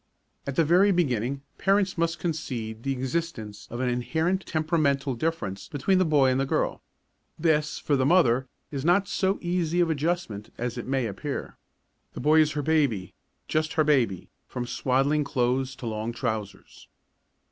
[0.47, 5.99] At the very beginning parents must concede the existence of an inherent temperamental difference between
[5.99, 6.81] the boy and the girl.
[7.37, 11.55] This, for the mother, is not so easy of adjustment as it may appear.
[12.13, 13.13] The boy is her baby,
[13.47, 16.87] just her baby, from swaddling clothes to long trousers.